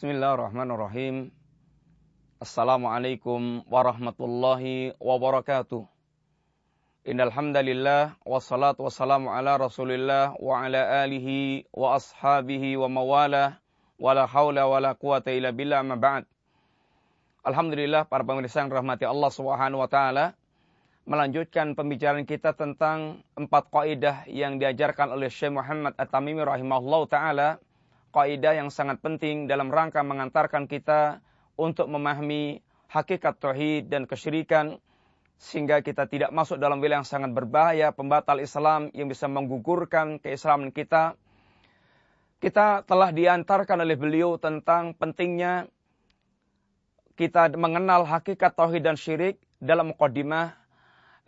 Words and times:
Bismillahirrahmanirrahim. 0.00 1.28
Assalamualaikum 2.40 3.60
warahmatullahi 3.68 4.96
wabarakatuh. 4.96 5.84
Innal 7.04 7.28
hamdalillah 7.28 8.16
wassalatu 8.24 8.88
wassalamu 8.88 9.28
ala 9.28 9.60
Rasulillah 9.60 10.40
wa 10.40 10.56
ala 10.64 11.04
alihi 11.04 11.68
wa 11.76 12.00
ashabihi 12.00 12.80
wa 12.80 12.88
mawala 12.88 13.60
wala 14.00 14.24
haula 14.24 14.64
wala 14.72 14.96
quwata 14.96 15.36
illa 15.36 15.52
billah 15.52 15.84
ma 15.84 16.00
ba'd. 16.00 16.24
Alhamdulillah 17.44 18.08
para 18.08 18.24
pemirsa 18.24 18.64
yang 18.64 18.72
rahmati 18.72 19.04
Allah 19.04 19.28
Subhanahu 19.28 19.84
wa 19.84 19.90
taala 19.92 20.32
melanjutkan 21.04 21.76
pembicaraan 21.76 22.24
kita 22.24 22.56
tentang 22.56 23.20
empat 23.36 23.68
kaidah 23.68 24.24
yang 24.32 24.56
diajarkan 24.56 25.12
oleh 25.12 25.28
Syekh 25.28 25.52
Muhammad 25.52 25.92
At-Tamimi 26.00 26.40
rahimahullah 26.40 27.04
taala 27.04 27.60
kaidah 28.10 28.58
yang 28.58 28.70
sangat 28.70 28.98
penting 28.98 29.46
dalam 29.46 29.70
rangka 29.70 30.02
mengantarkan 30.02 30.66
kita 30.66 31.22
untuk 31.54 31.86
memahami 31.86 32.62
hakikat 32.90 33.38
tauhid 33.38 33.86
dan 33.86 34.04
kesyirikan 34.04 34.82
sehingga 35.40 35.80
kita 35.80 36.04
tidak 36.04 36.30
masuk 36.36 36.60
dalam 36.60 36.84
wilayah 36.84 37.00
yang 37.00 37.08
sangat 37.08 37.32
berbahaya, 37.32 37.96
pembatal 37.96 38.44
Islam 38.44 38.92
yang 38.92 39.08
bisa 39.08 39.24
menggugurkan 39.24 40.20
keislaman 40.20 40.68
kita. 40.68 41.16
Kita 42.40 42.84
telah 42.84 43.08
diantarkan 43.08 43.80
oleh 43.80 43.96
beliau 43.96 44.36
tentang 44.36 44.92
pentingnya 44.92 45.68
kita 47.16 47.52
mengenal 47.56 48.04
hakikat 48.04 48.52
tauhid 48.52 48.84
dan 48.84 48.96
syirik 48.96 49.40
dalam 49.60 49.92
mukadimah 49.92 50.56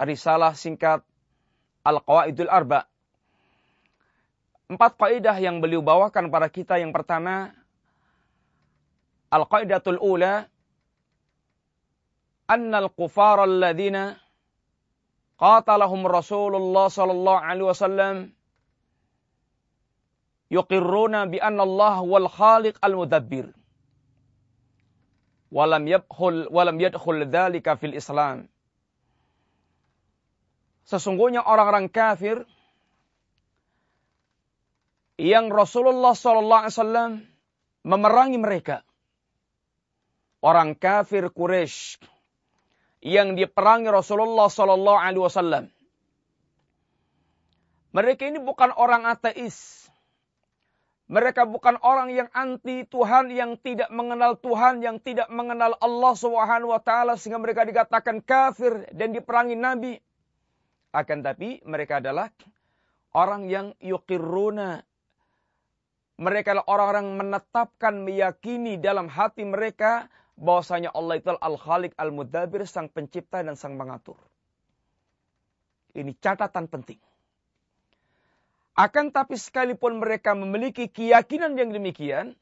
risalah 0.01 0.57
singkat 0.57 1.05
Al-Qawaidul 1.85 2.49
Arba 2.49 2.92
Empat 4.71 4.99
kaidah 4.99 5.37
yang 5.39 5.59
beliau 5.59 5.83
bawakan 5.83 6.31
pada 6.31 6.47
kita. 6.47 6.79
Yang 6.79 6.93
pertama 6.95 7.55
Al-qaidatul 9.33 9.97
ula 9.97 10.45
anna 12.53 12.85
al-kufar 12.85 13.41
alladhina 13.49 14.21
qatalahum 15.41 16.05
Rasulullah 16.05 16.93
sallallahu 16.93 17.41
alaihi 17.41 17.65
wasallam 17.65 18.17
yuqirruna 20.53 21.25
bi 21.33 21.41
anna 21.41 21.65
Allah 21.65 22.05
wal 22.05 22.29
khaliq 22.29 22.77
al-mudabbir 22.85 23.57
walam 25.49 25.89
yadkhul 25.89 26.53
walam 26.53 26.77
yadkhul 26.77 27.25
dzalika 27.25 27.81
fil 27.81 27.97
Islam. 27.97 28.53
Sesungguhnya 30.85 31.41
orang-orang 31.41 31.89
kafir 31.89 32.45
yang 35.21 35.53
Rasulullah 35.53 36.17
SAW 36.17 37.21
memerangi 37.85 38.39
mereka. 38.41 38.87
Orang 40.43 40.75
kafir 40.75 41.31
Quraisy 41.31 42.03
yang 43.03 43.39
diperangi 43.39 43.91
Rasulullah 43.91 44.51
SAW. 44.51 45.71
Mereka 47.93 48.23
ini 48.25 48.39
bukan 48.41 48.73
orang 48.75 49.07
ateis. 49.07 49.87
Mereka 51.13 51.45
bukan 51.45 51.77
orang 51.85 52.09
yang 52.09 52.33
anti 52.33 52.89
Tuhan, 52.89 53.29
yang 53.29 53.61
tidak 53.61 53.93
mengenal 53.93 54.41
Tuhan, 54.41 54.81
yang 54.81 54.97
tidak 54.97 55.29
mengenal 55.29 55.77
Allah 55.77 56.15
Subhanahu 56.17 56.73
wa 56.73 56.81
taala 56.81 57.21
sehingga 57.21 57.37
mereka 57.37 57.69
dikatakan 57.69 58.25
kafir 58.25 58.89
dan 58.97 59.13
diperangi 59.13 59.53
nabi. 59.53 60.01
Akan 60.89 61.21
tapi 61.21 61.61
mereka 61.69 62.01
adalah 62.01 62.33
orang 63.13 63.53
yang 63.53 63.77
yuqirruna 63.85 64.89
mereka 66.23 66.55
adalah 66.55 66.67
orang-orang 66.71 67.07
menetapkan, 67.19 68.07
meyakini 68.07 68.79
dalam 68.79 69.11
hati 69.11 69.43
mereka 69.43 70.07
bahwasanya 70.39 70.95
Allah 70.95 71.19
itu 71.19 71.35
Al-Khaliq 71.35 71.99
Al-Mudabbir, 71.99 72.63
sang 72.71 72.87
pencipta 72.87 73.43
dan 73.43 73.59
sang 73.59 73.75
mengatur. 73.75 74.15
Ini 75.99 76.15
catatan 76.23 76.71
penting. 76.71 77.03
Akan 78.79 79.11
tapi 79.13 79.37
sekalipun 79.37 80.01
mereka 80.01 80.33
memiliki 80.33 80.89
keyakinan 80.89 81.59
yang 81.59 81.75
demikian, 81.75 82.39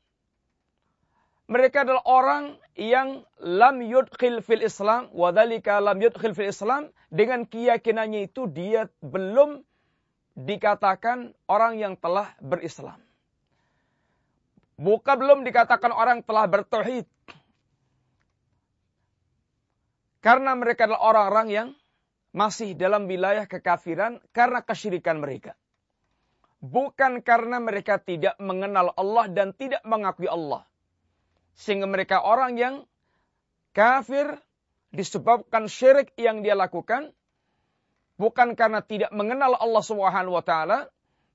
mereka 1.51 1.83
adalah 1.83 2.07
orang 2.07 2.45
yang 2.79 3.27
lam 3.43 3.83
yudkhil 3.83 4.39
fil 4.39 4.63
Islam, 4.63 5.11
wadhalika 5.11 5.83
lam 5.83 5.99
yudkhil 5.99 6.37
fil 6.37 6.53
Islam, 6.53 6.95
dengan 7.11 7.43
keyakinannya 7.43 8.31
itu 8.31 8.47
dia 8.47 8.87
belum 9.03 9.67
dikatakan 10.39 11.35
orang 11.51 11.83
yang 11.83 11.99
telah 11.99 12.31
berislam. 12.39 13.10
Bukan 14.81 15.17
belum 15.21 15.45
dikatakan 15.45 15.93
orang 15.93 16.25
telah 16.25 16.49
bertauhid. 16.49 17.05
Karena 20.25 20.57
mereka 20.57 20.89
adalah 20.89 21.05
orang-orang 21.05 21.49
yang 21.53 21.69
masih 22.33 22.73
dalam 22.73 23.05
wilayah 23.05 23.45
kekafiran 23.45 24.25
karena 24.33 24.65
kesyirikan 24.65 25.21
mereka. 25.21 25.53
Bukan 26.65 27.21
karena 27.21 27.61
mereka 27.61 28.01
tidak 28.01 28.41
mengenal 28.41 28.97
Allah 28.97 29.29
dan 29.29 29.53
tidak 29.53 29.85
mengakui 29.85 30.29
Allah. 30.33 30.65
Sehingga 31.61 31.85
mereka 31.85 32.25
orang 32.25 32.57
yang 32.57 32.75
kafir 33.77 34.33
disebabkan 34.97 35.69
syirik 35.69 36.17
yang 36.17 36.41
dia 36.41 36.57
lakukan. 36.57 37.13
Bukan 38.17 38.57
karena 38.57 38.81
tidak 38.81 39.13
mengenal 39.13 39.61
Allah 39.61 39.85
Subhanahu 39.85 40.41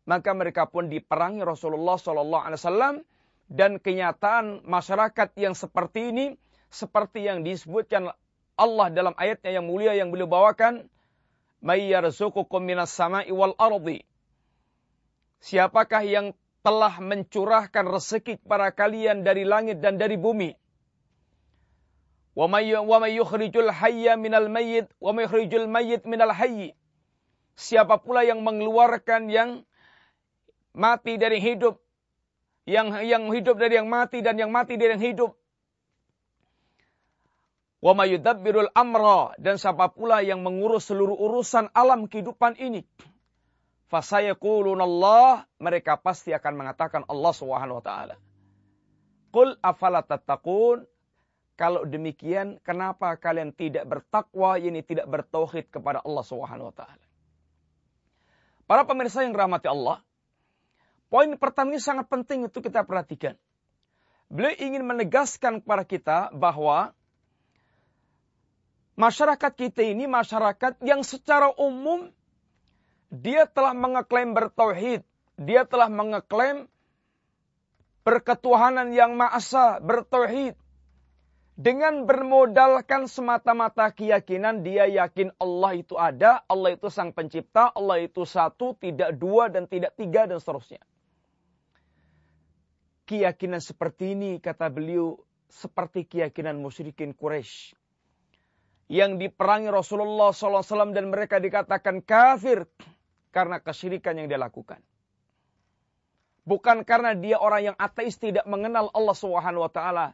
maka 0.05 0.31
mereka 0.33 0.65
pun 0.65 0.89
diperangi 0.89 1.41
Rasulullah 1.45 1.97
wasallam 1.97 3.05
dan 3.51 3.77
kenyataan 3.77 4.65
masyarakat 4.65 5.29
yang 5.37 5.53
seperti 5.53 6.09
ini 6.09 6.25
seperti 6.73 7.23
yang 7.29 7.45
disebutkan 7.45 8.11
Allah 8.55 8.87
dalam 8.91 9.15
ayatnya 9.15 9.59
yang 9.61 9.65
mulia 9.67 9.93
yang 9.95 10.09
beliau 10.09 10.27
bawakan 10.27 10.87
may 11.63 11.91
yarzuqukum 11.91 12.61
minas 12.61 12.91
sama'i 12.91 13.31
wal 13.31 13.55
ardi. 13.57 14.03
Siapakah 15.41 16.03
yang 16.05 16.27
telah 16.65 16.97
mencurahkan 16.97 17.85
rezeki 17.85 18.41
kepada 18.41 18.73
kalian 18.73 19.21
dari 19.21 19.45
langit 19.45 19.77
dan 19.77 20.01
dari 20.01 20.17
bumi? 20.17 20.57
Wa 22.35 22.51
may 22.51 22.67
yukhrijul 23.15 23.71
hayya 23.71 24.19
minal 24.19 24.51
mayyit 24.51 24.91
wa 24.99 25.15
may 25.15 25.29
yukhrijul 25.29 25.69
mayyit 25.69 26.03
minal 26.03 26.33
hayy. 26.33 26.75
Siapa 27.55 28.03
pula 28.03 28.27
yang 28.27 28.43
mengeluarkan 28.43 29.31
yang 29.31 29.63
mati 30.75 31.15
dari 31.15 31.39
hidup 31.39 31.79
yang 32.65 32.91
yang 33.05 33.29
hidup 33.29 33.61
dari 33.61 33.77
yang 33.77 33.89
mati 33.89 34.25
dan 34.25 34.37
yang 34.37 34.49
mati 34.49 34.77
dari 34.77 34.97
yang 34.97 35.05
hidup. 35.05 35.31
Wa 37.81 37.93
mayudabbirul 37.93 38.73
amra 38.73 39.37
dan 39.37 39.61
siapa 39.61 39.93
pula 39.93 40.25
yang 40.25 40.41
mengurus 40.41 40.89
seluruh 40.89 41.13
urusan 41.13 41.69
alam 41.73 42.09
kehidupan 42.09 42.57
ini. 42.57 42.81
Allah 43.95 45.45
mereka 45.61 45.95
pasti 45.95 46.33
akan 46.33 46.53
mengatakan 46.57 47.05
Allah 47.05 47.33
Subhanahu 47.37 47.79
wa 47.79 47.85
taala. 47.85 48.15
Qul 49.29 49.55
afala 49.61 50.01
tattaqun 50.01 50.89
kalau 51.55 51.87
demikian, 51.87 52.59
kenapa 52.67 53.15
kalian 53.15 53.55
tidak 53.55 53.87
bertakwa, 53.87 54.59
ini 54.59 54.83
tidak 54.83 55.07
bertauhid 55.07 55.71
kepada 55.71 56.03
Allah 56.03 56.23
Subhanahu 56.27 56.67
wa 56.67 56.75
taala? 56.75 57.05
Para 58.67 58.83
pemirsa 58.83 59.23
yang 59.23 59.31
rahmati 59.31 59.71
Allah, 59.71 60.03
Poin 61.05 61.29
pertama 61.37 61.73
ini 61.73 61.81
sangat 61.81 62.09
penting 62.09 62.49
untuk 62.49 62.65
kita 62.65 62.81
perhatikan. 62.81 63.37
Beliau 64.25 64.57
ingin 64.57 64.81
menegaskan 64.81 65.61
kepada 65.61 65.85
kita 65.85 66.17
bahwa 66.33 66.97
masyarakat 68.97 69.51
kita 69.53 69.85
ini 69.85 70.09
masyarakat 70.09 70.81
yang 70.81 71.05
secara 71.05 71.53
umum 71.61 72.09
dia 73.13 73.45
telah 73.45 73.77
mengeklaim 73.77 74.33
bertauhid, 74.33 75.05
dia 75.37 75.61
telah 75.69 75.93
mengeklaim 75.93 76.65
berketuhanan 78.01 78.89
yang 78.89 79.13
maha 79.13 79.77
bertauhid. 79.77 80.57
Dengan 81.55 82.03
bermodalkan 82.03 83.07
semata-mata 83.07 83.87
keyakinan 83.87 84.59
dia 84.59 84.91
yakin 84.91 85.31
Allah 85.39 85.79
itu 85.79 85.95
ada, 85.95 86.43
Allah 86.51 86.75
itu 86.75 86.91
sang 86.91 87.15
pencipta, 87.15 87.71
Allah 87.71 88.03
itu 88.03 88.27
satu, 88.27 88.75
tidak 88.75 89.15
dua 89.15 89.47
dan 89.47 89.63
tidak 89.63 89.95
tiga 89.95 90.27
dan 90.27 90.43
seterusnya 90.43 90.83
keyakinan 93.05 93.61
seperti 93.61 94.17
ini 94.17 94.41
kata 94.41 94.67
beliau 94.73 95.21
seperti 95.47 96.03
keyakinan 96.09 96.57
musyrikin 96.57 97.13
Quraisy 97.13 97.77
yang 98.91 99.17
diperangi 99.17 99.69
Rasulullah 99.73 100.29
SAW 100.29 100.93
dan 100.93 101.09
mereka 101.09 101.41
dikatakan 101.41 102.05
kafir 102.05 102.69
karena 103.33 103.57
kesyirikan 103.57 104.13
yang 104.17 104.29
dia 104.29 104.37
lakukan. 104.37 104.77
Bukan 106.45 106.85
karena 106.85 107.17
dia 107.17 107.41
orang 107.41 107.73
yang 107.73 107.77
ateis 107.81 108.21
tidak 108.21 108.45
mengenal 108.45 108.93
Allah 108.93 109.17
Subhanahu 109.17 109.65
wa 109.65 109.71
taala, 109.73 110.07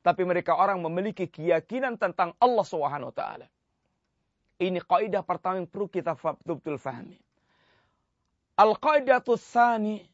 tapi 0.00 0.24
mereka 0.24 0.56
orang 0.56 0.80
memiliki 0.80 1.28
keyakinan 1.28 2.00
tentang 2.00 2.32
Allah 2.40 2.64
Subhanahu 2.64 3.12
wa 3.12 3.16
taala. 3.16 3.46
Ini 4.56 4.80
kaidah 4.80 5.20
pertama 5.20 5.60
yang 5.60 5.68
perlu 5.68 5.88
kita 5.88 6.16
betul-betul 6.16 6.80
fahami. 6.80 7.20
Al-qaidatus 8.56 9.40
tsani 9.40 10.04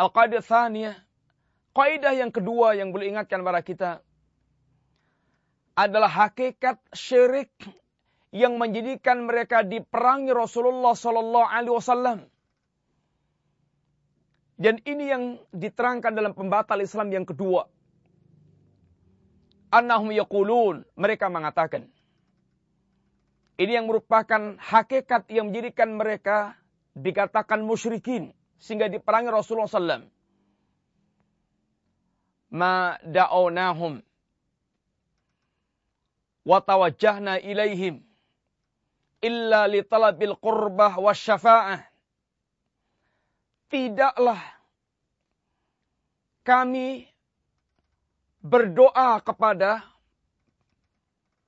Al-qaidah 0.00 0.40
tsaniyah, 0.40 0.96
Kaidah 1.72 2.12
yang 2.12 2.28
kedua 2.28 2.76
yang 2.76 2.92
boleh 2.92 3.16
ingatkan 3.16 3.40
para 3.40 3.64
kita 3.64 4.04
adalah 5.72 6.28
hakikat 6.28 6.76
syirik 6.92 7.48
yang 8.28 8.60
menjadikan 8.60 9.24
mereka 9.24 9.64
diperangi 9.64 10.36
Rasulullah 10.36 10.92
Sallallahu 10.92 11.48
Alaihi 11.48 11.72
Wasallam. 11.72 12.18
Dan 14.60 14.84
ini 14.84 15.04
yang 15.08 15.24
diterangkan 15.48 16.12
dalam 16.12 16.36
pembatal 16.36 16.76
Islam 16.84 17.08
yang 17.08 17.24
kedua. 17.24 17.64
Annahum 19.72 20.12
yaqulun, 20.12 20.84
mereka 20.92 21.32
mengatakan. 21.32 21.88
Ini 23.56 23.80
yang 23.80 23.88
merupakan 23.88 24.60
hakikat 24.60 25.32
yang 25.32 25.48
menjadikan 25.48 25.96
mereka 25.96 26.52
dikatakan 26.92 27.64
musyrikin 27.64 28.36
sehingga 28.62 28.86
diperangi 28.86 29.34
Rasulullah 29.34 29.66
SAW. 29.66 30.06
Ma 32.54 32.94
da'awnahum 33.02 33.98
wa 36.46 36.58
tawajjahna 36.62 37.42
ilaihim 37.42 37.98
illa 39.18 39.66
li 39.66 39.82
talabil 39.82 40.38
qurbah 40.38 40.94
wa 40.94 41.10
syafa'ah. 41.10 41.82
Tidaklah 43.72 44.38
kami 46.46 47.08
berdoa 48.44 49.18
kepada 49.24 49.82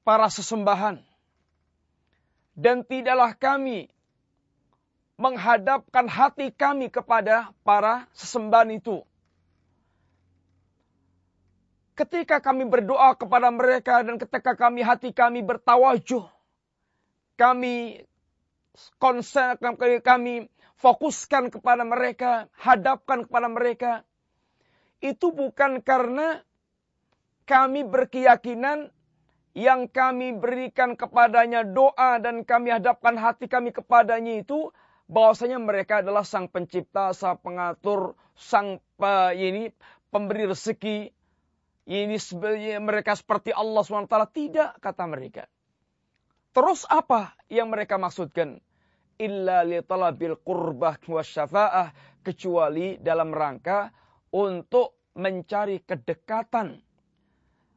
para 0.03 0.27
sesembahan. 0.27 0.99
Dan 2.55 2.87
tidaklah 2.87 3.35
kami 3.35 3.94
menghadapkan 5.15 6.11
hati 6.11 6.51
kami 6.51 6.91
kepada 6.91 7.55
para 7.63 8.11
sesembahan 8.15 8.75
itu. 8.75 9.03
Ketika 11.95 12.43
kami 12.43 12.67
berdoa 12.67 13.15
kepada 13.15 13.55
mereka 13.55 14.03
dan 14.03 14.19
ketika 14.19 14.59
kami 14.59 14.83
hati 14.83 15.15
kami 15.15 15.47
bertawajuh, 15.47 16.27
kami 17.39 18.03
konsen, 18.99 19.55
kami 20.03 20.51
fokuskan 20.83 21.55
kepada 21.55 21.87
mereka, 21.87 22.51
hadapkan 22.59 23.23
kepada 23.23 23.47
mereka, 23.47 23.93
itu 24.99 25.31
bukan 25.31 25.79
karena 25.87 26.43
kami 27.47 27.87
berkeyakinan 27.87 28.91
yang 29.55 29.87
kami 29.87 30.35
berikan 30.35 30.99
kepadanya 30.99 31.63
doa 31.63 32.19
dan 32.19 32.43
kami 32.43 32.75
hadapkan 32.75 33.15
hati 33.15 33.47
kami 33.47 33.71
kepadanya 33.71 34.43
itu 34.43 34.75
bahwasanya 35.09 35.61
mereka 35.61 36.01
adalah 36.01 36.25
sang 36.25 36.49
pencipta, 36.49 37.13
sang 37.13 37.41
pengatur, 37.41 38.17
sang 38.37 38.81
uh, 39.01 39.33
ini 39.35 39.71
pemberi 40.09 40.49
rezeki. 40.49 41.13
Ini 41.85 42.17
mereka 42.81 43.13
seperti 43.13 43.53
Allah 43.53 43.85
SWT. 43.85 44.17
Tidak, 44.33 44.71
kata 44.81 45.05
mereka. 45.05 45.45
Terus 46.57 46.89
apa 46.89 47.37
yang 47.53 47.69
mereka 47.69 48.01
maksudkan? 48.01 48.57
Illa 49.21 49.61
li 49.69 49.85
talabil 49.85 50.41
qurbah 50.41 50.97
wa 51.05 51.21
syafa'ah. 51.21 51.93
Kecuali 52.25 52.97
dalam 53.05 53.37
rangka 53.37 53.93
untuk 54.33 55.13
mencari 55.13 55.85
kedekatan 55.85 56.81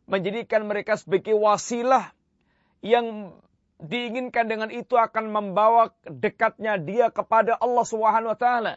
menjadikan 0.07 0.63
mereka 0.63 0.95
sebagai 0.95 1.35
wasilah 1.35 2.15
yang 2.79 3.35
diinginkan 3.77 4.49
dengan 4.49 4.69
itu 4.73 4.97
akan 4.97 5.29
membawa 5.29 5.93
dekatnya 6.05 6.81
dia 6.81 7.13
kepada 7.13 7.57
Allah 7.61 7.85
Subhanahu 7.85 8.33
wa 8.33 8.39
taala. 8.39 8.73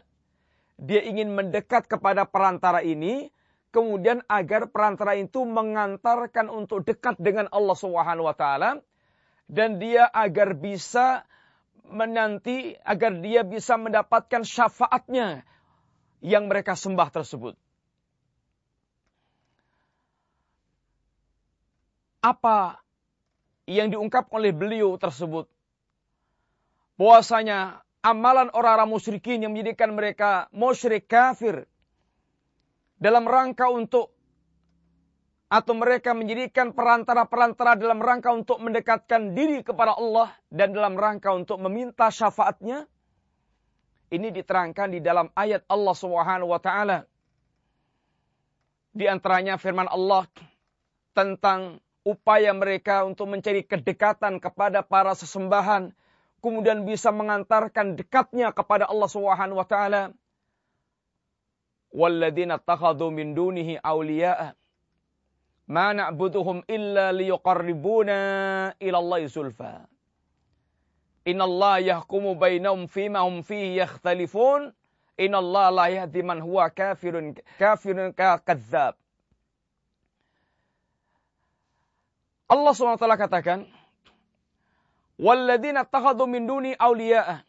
Dia 0.81 1.01
ingin 1.05 1.33
mendekat 1.33 1.85
kepada 1.89 2.25
perantara 2.25 2.81
ini 2.81 3.29
kemudian 3.69 4.21
agar 4.29 4.69
perantara 4.69 5.17
itu 5.17 5.45
mengantarkan 5.45 6.49
untuk 6.49 6.85
dekat 6.85 7.17
dengan 7.17 7.49
Allah 7.49 7.77
Subhanahu 7.77 8.29
wa 8.29 8.35
taala 8.37 8.81
dan 9.49 9.81
dia 9.81 10.09
agar 10.09 10.53
bisa 10.53 11.25
menanti 11.89 12.77
agar 12.85 13.19
dia 13.19 13.41
bisa 13.43 13.75
mendapatkan 13.75 14.45
syafaatnya 14.45 15.43
yang 16.21 16.45
mereka 16.45 16.77
sembah 16.77 17.09
tersebut. 17.09 17.57
apa 22.21 22.77
yang 23.71 23.87
diungkap 23.87 24.27
oleh 24.35 24.51
beliau 24.51 24.99
tersebut. 24.99 25.47
Bahwasanya 26.99 27.81
amalan 28.03 28.51
orang-orang 28.51 28.89
musyrikin 28.91 29.41
yang 29.41 29.55
menjadikan 29.55 29.95
mereka 29.95 30.51
musyrik 30.51 31.07
kafir 31.07 31.65
dalam 32.99 33.25
rangka 33.25 33.71
untuk 33.71 34.13
atau 35.51 35.73
mereka 35.75 36.15
menjadikan 36.15 36.71
perantara-perantara 36.71 37.75
dalam 37.75 37.99
rangka 37.99 38.31
untuk 38.31 38.63
mendekatkan 38.63 39.35
diri 39.35 39.59
kepada 39.59 39.99
Allah 39.99 40.31
dan 40.47 40.71
dalam 40.71 40.95
rangka 40.95 41.35
untuk 41.35 41.59
meminta 41.59 42.07
syafaatnya. 42.07 42.87
Ini 44.11 44.31
diterangkan 44.31 44.95
di 44.95 44.99
dalam 45.03 45.27
ayat 45.35 45.67
Allah 45.67 45.95
Subhanahu 45.95 46.51
wa 46.51 46.59
taala. 46.59 47.03
Di 48.91 49.07
antaranya 49.07 49.55
firman 49.55 49.87
Allah 49.87 50.27
tentang 51.15 51.79
upaya 52.01 52.51
mereka 52.53 53.05
untuk 53.05 53.29
mencari 53.29 53.61
kedekatan 53.65 54.41
kepada 54.41 54.81
para 54.81 55.13
sesembahan 55.13 55.93
kemudian 56.41 56.83
bisa 56.83 57.13
mengantarkan 57.13 57.95
dekatnya 57.97 58.49
kepada 58.49 58.89
Allah 58.89 59.09
Subhanahu 59.09 59.61
wa 59.61 59.67
taala. 59.67 60.11
Walladzina 61.91 62.57
takhadhu 62.57 63.11
min 63.11 63.35
dunihi 63.35 63.77
awliya'a 63.83 64.55
ma 65.69 65.91
na'buduhum 65.93 66.63
illa 66.65 67.11
liyuqarribuna 67.11 68.17
ila 68.79 68.97
Allah 68.97 69.21
zulfa. 69.27 69.85
Inna 71.27 71.45
Allah 71.45 71.77
yahkumu 71.79 72.33
bainahum 72.33 72.89
fima 72.89 73.21
hum 73.21 73.45
fihi 73.45 73.77
yakhtalifun 73.77 74.73
Inna 75.21 75.37
Allah 75.37 75.67
la 75.71 75.87
yahdi 75.87 76.23
man 76.23 76.41
huwa 76.41 76.69
kafirun 76.69 77.37
kafirun 77.59 78.09
kadzab 78.15 78.97
Allah 82.51 82.75
SWT 82.75 82.99
katakan, 83.15 83.63
Walladzina 85.15 85.87
takhadu 85.87 86.27
min 86.27 86.43
duni 86.43 86.75
awliya'ah. 86.75 87.47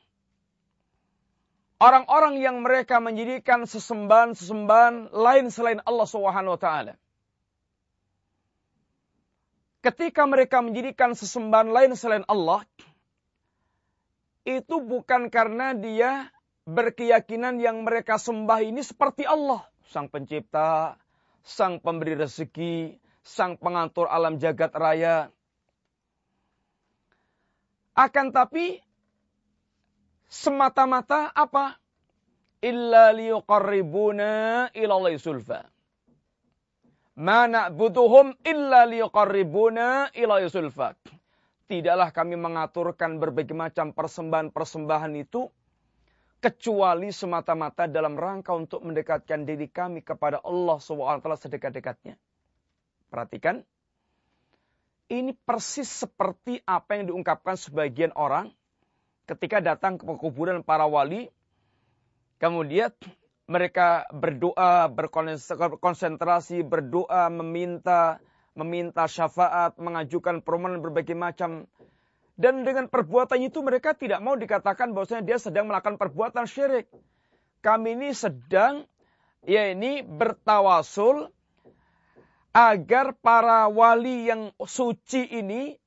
Orang-orang 1.82 2.38
yang 2.38 2.62
mereka 2.62 3.02
menjadikan 3.02 3.66
sesembahan-sesembahan 3.66 5.10
lain 5.10 5.50
selain 5.50 5.82
Allah 5.82 6.06
Subhanahu 6.06 6.54
wa 6.54 6.60
taala. 6.60 6.94
Ketika 9.82 10.22
mereka 10.30 10.62
menjadikan 10.62 11.18
sesembahan 11.18 11.74
lain 11.74 11.98
selain 11.98 12.22
Allah, 12.30 12.62
itu 14.46 14.78
bukan 14.78 15.26
karena 15.26 15.74
dia 15.74 16.30
berkeyakinan 16.70 17.58
yang 17.58 17.82
mereka 17.82 18.14
sembah 18.14 18.62
ini 18.62 18.78
seperti 18.86 19.26
Allah, 19.26 19.66
sang 19.90 20.06
pencipta, 20.06 20.94
sang 21.42 21.82
pemberi 21.82 22.14
rezeki, 22.14 23.01
sang 23.22 23.54
pengatur 23.56 24.10
alam 24.10 24.36
jagat 24.36 24.74
raya. 24.74 25.30
Akan 27.94 28.34
tapi 28.34 28.82
semata-mata 30.26 31.30
apa? 31.30 31.78
Illa 32.62 33.10
liyuqarribuna 33.10 34.70
ilallah 34.74 35.14
sulfa. 35.18 35.66
Ma 37.18 37.46
na'buduhum 37.50 38.38
illa 38.46 38.86
liyuqarribuna 38.86 40.14
ilallah 40.14 40.50
sulfa. 40.50 40.94
Tidaklah 41.66 42.10
kami 42.12 42.36
mengaturkan 42.36 43.16
berbagai 43.16 43.56
macam 43.56 43.96
persembahan-persembahan 43.96 45.12
itu 45.16 45.48
kecuali 46.42 47.14
semata-mata 47.14 47.86
dalam 47.86 48.18
rangka 48.18 48.50
untuk 48.50 48.82
mendekatkan 48.82 49.46
diri 49.46 49.70
kami 49.70 50.02
kepada 50.02 50.42
Allah 50.42 50.76
SWT 50.82 51.22
sedekat-dekatnya. 51.48 52.18
Perhatikan. 53.12 53.60
Ini 55.12 55.36
persis 55.44 55.84
seperti 55.84 56.64
apa 56.64 56.96
yang 56.96 57.12
diungkapkan 57.12 57.60
sebagian 57.60 58.16
orang 58.16 58.48
ketika 59.28 59.60
datang 59.60 60.00
ke 60.00 60.08
kuburan 60.08 60.64
para 60.64 60.88
wali. 60.88 61.28
Kemudian 62.40 62.88
mereka 63.44 64.08
berdoa, 64.08 64.88
berkonsentrasi, 64.88 66.64
berdoa, 66.64 67.28
meminta, 67.28 68.24
meminta 68.56 69.04
syafaat, 69.04 69.76
mengajukan 69.76 70.40
permohonan 70.40 70.80
berbagai 70.80 71.12
macam. 71.12 71.68
Dan 72.32 72.64
dengan 72.64 72.88
perbuatan 72.88 73.44
itu 73.44 73.60
mereka 73.60 73.92
tidak 73.92 74.24
mau 74.24 74.40
dikatakan 74.40 74.96
bahwasanya 74.96 75.28
dia 75.28 75.36
sedang 75.36 75.68
melakukan 75.68 76.00
perbuatan 76.00 76.48
syirik. 76.48 76.88
Kami 77.60 77.92
ini 77.92 78.16
sedang 78.16 78.88
ya 79.44 79.68
ini 79.70 80.00
bertawasul 80.00 81.28
agar 82.52 83.16
para 83.16 83.64
wali 83.72 84.28
yang 84.28 84.52
suci 84.60 85.24
ini 85.24 85.80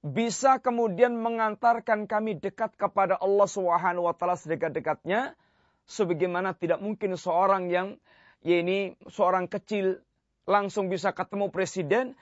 bisa 0.00 0.60
kemudian 0.60 1.16
mengantarkan 1.16 2.08
kami 2.08 2.36
dekat 2.36 2.76
kepada 2.76 3.20
Allah 3.20 3.48
Subhanahu 3.48 4.08
wa 4.08 4.14
taala 4.16 4.36
sedekat-dekatnya 4.36 5.36
sebagaimana 5.84 6.56
tidak 6.56 6.80
mungkin 6.80 7.16
seorang 7.16 7.68
yang 7.68 7.96
ya 8.40 8.60
ini 8.60 8.96
seorang 9.08 9.48
kecil 9.48 10.00
langsung 10.48 10.88
bisa 10.88 11.12
ketemu 11.12 11.52
presiden 11.52 12.16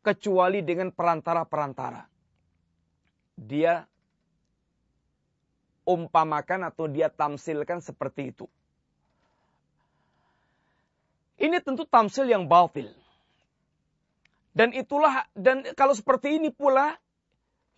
kecuali 0.00 0.64
dengan 0.64 0.88
perantara-perantara. 0.92 2.08
Dia 3.36 3.84
umpamakan 5.84 6.68
atau 6.68 6.88
dia 6.88 7.08
tamsilkan 7.08 7.80
seperti 7.80 8.32
itu. 8.32 8.46
Ini 11.38 11.62
tentu 11.62 11.86
tamsil 11.86 12.26
yang 12.26 12.50
batil. 12.50 12.90
Dan 14.50 14.74
itulah 14.74 15.30
dan 15.38 15.62
kalau 15.78 15.94
seperti 15.94 16.34
ini 16.34 16.50
pula 16.50 16.98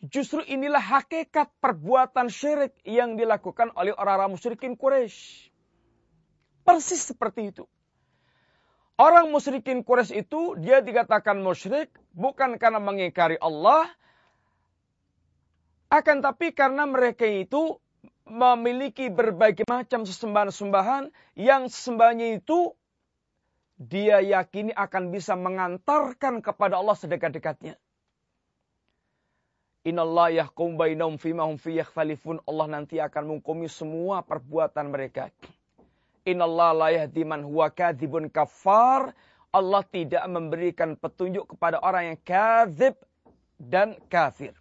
justru 0.00 0.40
inilah 0.49 0.81
hakikat 0.81 1.52
perbuatan 1.61 2.33
syirik 2.33 2.73
yang 2.88 3.21
dilakukan 3.21 3.69
oleh 3.76 3.93
orang-orang 3.93 4.33
musyrikin 4.33 4.81
Quraisy. 4.81 5.52
Persis 6.64 7.05
seperti 7.12 7.52
itu. 7.52 7.64
Orang 8.97 9.29
musyrikin 9.29 9.85
Quraisy 9.85 10.25
itu 10.25 10.57
dia 10.57 10.81
dikatakan 10.81 11.37
musyrik 11.45 11.93
bukan 12.17 12.57
karena 12.57 12.81
mengingkari 12.81 13.37
Allah 13.37 13.88
akan 15.93 16.25
tapi 16.25 16.57
karena 16.57 16.88
mereka 16.88 17.29
itu 17.29 17.76
memiliki 18.25 19.11
berbagai 19.11 19.67
macam 19.67 20.07
sesembahan-sembahan 20.07 21.11
yang 21.35 21.67
sembahnya 21.67 22.38
itu 22.38 22.73
dia 23.81 24.21
yakini 24.21 24.77
akan 24.77 25.09
bisa 25.09 25.33
mengantarkan 25.41 26.45
kepada 26.45 26.77
Allah 26.77 26.93
sedekat-dekatnya. 27.01 27.81
Inallah 29.89 30.29
yahkum 30.29 30.77
bainahum 30.77 31.17
fima 31.17 31.49
hum 31.49 31.57
fi. 31.57 31.81
Allah 31.81 32.67
nanti 32.69 33.01
akan 33.01 33.23
menghukumi 33.25 33.73
semua 33.73 34.21
perbuatan 34.21 34.93
mereka. 34.93 35.33
Inallah 36.29 36.77
la 36.77 36.89
yahdi 36.93 37.25
man 37.25 37.41
huwa 37.41 37.73
kadzibun 37.73 38.29
kafar. 38.29 39.17
Allah 39.49 39.83
tidak 39.89 40.29
memberikan 40.29 41.01
petunjuk 41.01 41.57
kepada 41.57 41.81
orang 41.81 42.13
yang 42.13 42.19
kadzib 42.21 43.01
dan 43.57 43.97
kafir. 44.13 44.53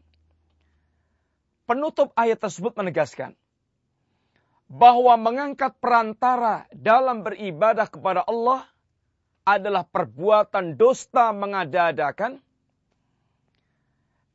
Penutup 1.67 2.15
ayat 2.15 2.39
tersebut 2.39 2.71
menegaskan 2.79 3.35
bahwa 4.71 5.19
mengangkat 5.19 5.75
perantara 5.83 6.65
dalam 6.71 7.21
beribadah 7.27 7.91
kepada 7.91 8.23
Allah 8.23 8.63
adalah 9.49 9.81
perbuatan 9.81 10.77
dusta 10.77 11.33
mengada-adakan 11.33 12.37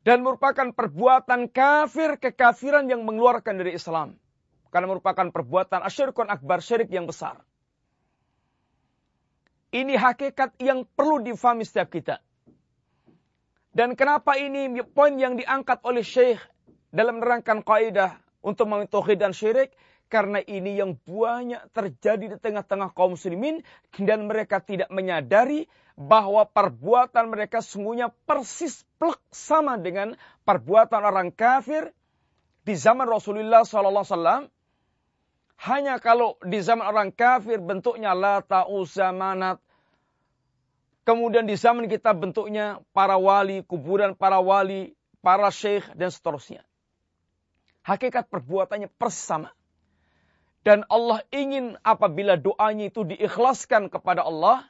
dan 0.03 0.17
merupakan 0.21 0.75
perbuatan 0.75 1.47
kafir 1.47 2.19
kekafiran 2.19 2.91
yang 2.91 3.07
mengeluarkan 3.07 3.55
dari 3.55 3.79
Islam 3.79 4.19
karena 4.75 4.91
merupakan 4.91 5.31
perbuatan 5.31 5.87
asyirkun 5.87 6.27
akbar 6.27 6.59
syirik 6.59 6.91
yang 6.91 7.07
besar. 7.07 7.39
Ini 9.71 9.95
hakikat 9.95 10.59
yang 10.59 10.83
perlu 10.83 11.23
difahami 11.23 11.63
setiap 11.63 11.91
kita. 11.91 12.19
Dan 13.75 13.95
kenapa 13.95 14.39
ini 14.39 14.71
poin 14.87 15.15
yang 15.19 15.35
diangkat 15.35 15.83
oleh 15.83 16.03
Syekh 16.03 16.39
dalam 16.95 17.19
menerangkan 17.19 17.59
kaidah 17.59 18.15
untuk 18.39 18.71
mengetahui 18.71 19.19
dan 19.19 19.35
syirik 19.35 19.75
karena 20.05 20.39
ini 20.45 20.77
yang 20.77 20.95
banyak 21.01 21.73
terjadi 21.73 22.35
di 22.35 22.37
tengah-tengah 22.37 22.93
kaum 22.93 23.17
muslimin 23.17 23.65
dan 23.97 24.29
mereka 24.29 24.61
tidak 24.61 24.87
menyadari 24.93 25.65
bahwa 25.95 26.43
perbuatan 26.45 27.31
mereka 27.31 27.63
sungguhnya 27.63 28.11
persis 28.27 28.83
plek 28.99 29.17
sama 29.31 29.79
dengan 29.79 30.13
perbuatan 30.43 31.01
orang 31.01 31.29
kafir 31.31 31.95
di 32.67 32.75
zaman 32.75 33.07
Rasulullah 33.07 33.63
SAW. 33.63 34.51
Hanya 35.55 35.95
kalau 36.03 36.35
di 36.43 36.59
zaman 36.59 36.83
orang 36.83 37.09
kafir 37.15 37.63
bentuknya 37.63 38.11
lata 38.11 38.67
uzamanat. 38.67 39.63
Kemudian 41.07 41.47
di 41.47 41.55
zaman 41.55 41.87
kita 41.87 42.11
bentuknya 42.11 42.81
para 42.91 43.15
wali, 43.15 43.63
kuburan 43.63 44.17
para 44.17 44.41
wali, 44.41 44.97
para 45.23 45.47
syekh 45.53 45.85
dan 45.95 46.11
seterusnya. 46.11 46.65
Hakikat 47.85 48.27
perbuatannya 48.27 48.89
persis 48.97 49.23
sama. 49.23 49.53
Dan 50.65 50.81
Allah 50.89 51.21
ingin 51.29 51.77
apabila 51.85 52.41
doanya 52.41 52.89
itu 52.89 53.05
diikhlaskan 53.05 53.93
kepada 53.93 54.25
Allah. 54.25 54.65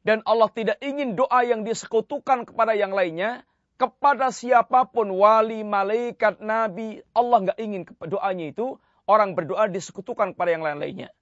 Dan 0.00 0.24
Allah 0.24 0.48
tidak 0.48 0.80
ingin 0.80 1.20
doa 1.20 1.44
yang 1.44 1.68
disekutukan 1.68 2.48
kepada 2.48 2.72
yang 2.72 2.96
lainnya. 2.96 3.44
Kepada 3.76 4.32
siapa 4.32 4.88
pun, 4.88 5.12
wali, 5.12 5.60
malaikat, 5.68 6.40
nabi. 6.40 7.04
Allah 7.12 7.38
nggak 7.44 7.60
ingin 7.60 7.84
doanya 8.08 8.56
itu. 8.56 8.80
Orang 9.04 9.36
berdoa 9.36 9.68
disekutukan 9.68 10.32
kepada 10.32 10.56
yang 10.56 10.64
lain-lainnya. 10.64 11.12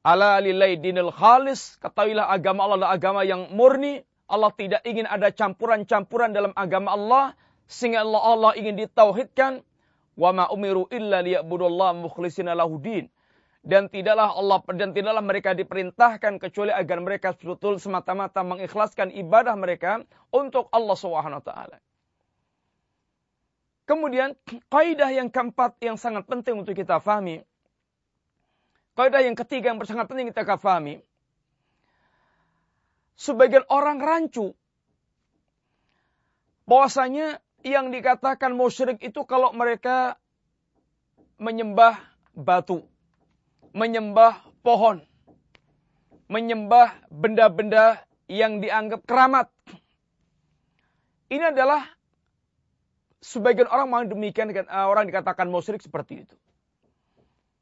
Ala 0.00 0.40
lillahi 0.40 0.80
dinil 0.80 1.12
khalis. 1.12 1.76
Ketahuilah 1.84 2.32
agama 2.32 2.64
Allah 2.64 2.76
adalah 2.80 2.92
agama 2.96 3.20
yang 3.28 3.52
murni. 3.52 4.00
Allah 4.24 4.48
tidak 4.56 4.80
ingin 4.88 5.04
ada 5.04 5.28
campuran-campuran 5.28 6.32
dalam 6.32 6.56
agama 6.56 6.96
Allah. 6.96 7.24
Sehingga 7.68 8.08
Allah, 8.08 8.24
Allah 8.24 8.52
ingin 8.56 8.80
ditauhidkan 8.80 9.60
Wa 10.18 10.30
ma 10.34 10.50
umiru 10.50 10.86
illa 10.90 11.22
liya'budullaha 11.22 11.98
mukhlishina 11.98 12.54
lahudin. 12.54 13.06
Dan 13.60 13.92
tidaklah 13.92 14.32
Allah 14.32 14.64
dan 14.72 14.96
tidaklah 14.96 15.20
mereka 15.20 15.52
diperintahkan 15.52 16.40
kecuali 16.40 16.72
agar 16.72 16.96
mereka 17.04 17.36
betul 17.36 17.76
semata-mata 17.76 18.40
mengikhlaskan 18.40 19.12
ibadah 19.12 19.52
mereka 19.52 20.00
untuk 20.32 20.72
Allah 20.72 20.96
Subhanahu 20.96 21.44
taala. 21.44 21.76
Kemudian 23.84 24.38
kaidah 24.72 25.12
yang 25.12 25.28
keempat 25.28 25.76
yang 25.84 26.00
sangat 26.00 26.24
penting 26.24 26.56
untuk 26.62 26.72
kita 26.72 27.02
fahami. 27.02 27.44
Kaidah 28.94 29.20
yang 29.26 29.34
ketiga 29.34 29.74
yang 29.74 29.82
sangat 29.82 30.06
penting 30.08 30.30
kita 30.32 30.56
fahami. 30.56 31.02
Sebagian 33.20 33.68
orang 33.68 34.00
rancu 34.00 34.56
bahwasanya 36.64 37.42
yang 37.66 37.92
dikatakan 37.92 38.56
musyrik 38.56 39.00
itu 39.04 39.20
kalau 39.28 39.52
mereka 39.52 40.16
menyembah 41.40 42.00
batu, 42.32 42.84
menyembah 43.72 44.40
pohon, 44.64 45.04
menyembah 46.28 46.96
benda-benda 47.08 48.04
yang 48.30 48.60
dianggap 48.62 49.04
keramat. 49.04 49.48
Ini 51.30 51.54
adalah 51.54 51.86
sebagian 53.22 53.68
orang 53.68 54.08
demikian 54.08 54.50
eh, 54.50 54.64
orang 54.66 55.06
dikatakan 55.06 55.46
musyrik 55.48 55.80
seperti 55.80 56.26
itu. 56.26 56.36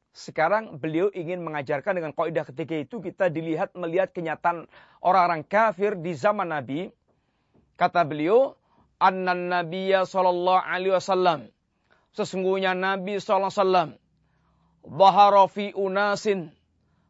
Sekarang 0.09 0.81
beliau 0.81 1.13
ingin 1.13 1.39
mengajarkan 1.39 1.95
dengan 1.95 2.11
kaidah 2.11 2.43
ketika 2.49 2.75
itu 2.75 2.97
kita 2.99 3.29
dilihat 3.29 3.71
melihat 3.77 4.09
kenyataan 4.09 4.65
orang-orang 4.99 5.45
kafir 5.45 5.95
di 5.95 6.17
zaman 6.17 6.49
Nabi. 6.49 6.89
Kata 7.79 8.03
beliau, 8.03 8.58
anna 8.99 9.33
nabiyya 9.33 10.03
sallallahu 10.05 10.59
alaihi 10.59 10.93
wasallam. 10.93 11.47
Sesungguhnya 12.13 12.75
Nabi 12.75 13.17
sallallahu 13.17 13.47
alaihi 13.47 13.63
wasallam 13.63 13.89
dhahara 14.83 15.43
fi 15.47 15.71
unasin 15.71 16.51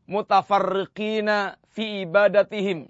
mutafarriqina 0.05 1.57
fi 1.73 2.05
ibadatihim. 2.05 2.89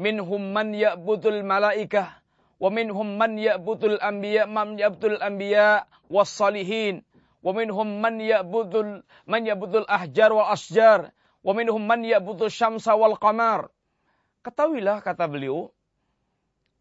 Minhum 0.00 0.56
man 0.56 0.72
ya'budul 0.72 1.44
malaikah 1.44 2.08
wa 2.56 2.72
minhum 2.72 3.20
man 3.20 3.36
ya'budul 3.36 4.00
anbiya 4.00 4.48
man 4.48 4.80
ya'budul 4.80 5.20
anbiya 5.20 5.84
was 6.08 6.32
salihin. 6.32 7.04
Wa 7.44 7.52
minhum 7.52 8.00
man 8.00 8.20
ya'budul 8.20 9.04
man 9.28 9.42
ya'budul 9.44 9.84
ahjar 9.88 10.32
wal 10.32 10.48
asjar 10.52 11.12
wa 11.40 11.52
minhum 11.56 11.80
man 11.84 12.04
ya'budul 12.04 12.52
syamsa 12.52 12.96
wal 12.96 13.16
qamar. 13.16 13.68
Ketahuilah 14.40 15.04
kata 15.04 15.28
beliau 15.28 15.72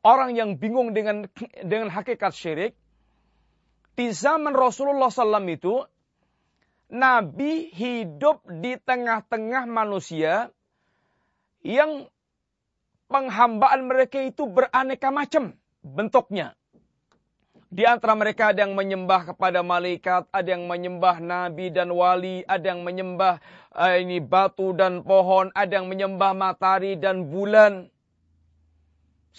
orang 0.04 0.36
yang 0.36 0.56
bingung 0.56 0.96
dengan 0.96 1.28
dengan 1.64 1.92
hakikat 1.92 2.32
syirik, 2.32 2.74
di 4.00 4.16
zaman 4.16 4.56
Rasulullah 4.56 5.12
SAW 5.12 5.44
itu, 5.52 5.84
Nabi 6.90 7.70
hidup 7.70 8.48
di 8.48 8.80
tengah-tengah 8.80 9.68
manusia 9.68 10.50
yang 11.62 12.08
penghambaan 13.12 13.90
mereka 13.90 14.24
itu 14.24 14.48
beraneka 14.48 15.12
macam 15.12 15.58
bentuknya. 15.84 16.56
Di 17.70 17.86
antara 17.86 18.18
mereka 18.18 18.50
ada 18.50 18.66
yang 18.66 18.74
menyembah 18.74 19.36
kepada 19.36 19.62
malaikat, 19.62 20.26
ada 20.34 20.50
yang 20.50 20.66
menyembah 20.66 21.22
nabi 21.22 21.70
dan 21.70 21.94
wali, 21.94 22.42
ada 22.50 22.74
yang 22.74 22.82
menyembah 22.82 23.38
uh, 23.78 23.94
ini 23.94 24.18
batu 24.18 24.74
dan 24.74 25.06
pohon, 25.06 25.54
ada 25.54 25.78
yang 25.78 25.86
menyembah 25.86 26.34
matahari 26.34 26.98
dan 26.98 27.30
bulan. 27.30 27.94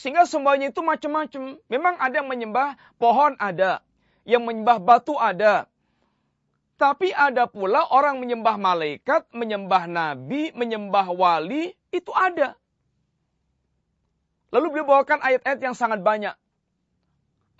Sehingga 0.01 0.25
semuanya 0.25 0.73
itu 0.73 0.81
macam-macam. 0.81 1.61
Memang 1.69 2.01
ada 2.01 2.25
yang 2.25 2.29
menyembah 2.33 2.81
pohon 2.97 3.37
ada. 3.37 3.85
Yang 4.25 4.43
menyembah 4.49 4.81
batu 4.81 5.13
ada. 5.21 5.69
Tapi 6.81 7.13
ada 7.13 7.45
pula 7.45 7.85
orang 7.93 8.17
menyembah 8.17 8.57
malaikat, 8.57 9.29
menyembah 9.37 9.85
nabi, 9.85 10.57
menyembah 10.57 11.13
wali, 11.13 11.77
itu 11.93 12.09
ada. 12.17 12.57
Lalu 14.49 14.73
beliau 14.73 14.89
bawakan 14.89 15.21
ayat-ayat 15.21 15.61
yang 15.61 15.77
sangat 15.77 16.01
banyak. 16.01 16.33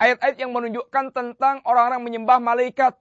Ayat-ayat 0.01 0.41
yang 0.41 0.49
menunjukkan 0.49 1.13
tentang 1.13 1.61
orang-orang 1.69 2.01
menyembah 2.01 2.41
malaikat. 2.41 2.97